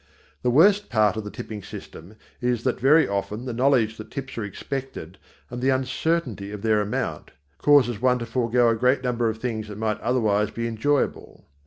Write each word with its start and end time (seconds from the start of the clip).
The 0.41 0.49
worst 0.49 0.89
part 0.89 1.15
of 1.15 1.23
the 1.23 1.29
tipping 1.29 1.61
system 1.61 2.15
is 2.41 2.63
that 2.63 2.79
very 2.79 3.07
often 3.07 3.45
the 3.45 3.53
knowledge 3.53 3.97
that 3.97 4.09
tips 4.09 4.35
are 4.35 4.43
expected 4.43 5.19
and 5.51 5.61
the 5.61 5.69
uncertainty 5.69 6.51
of 6.51 6.63
their 6.63 6.81
amount, 6.81 7.29
causes 7.59 8.01
one 8.01 8.17
to 8.17 8.25
forego 8.25 8.69
a 8.69 8.75
great 8.75 9.03
number 9.03 9.29
of 9.29 9.37
things 9.37 9.67
that 9.67 9.77
might 9.77 10.01
otherwise 10.01 10.49
be 10.49 10.65
enjoyable. 10.67 11.45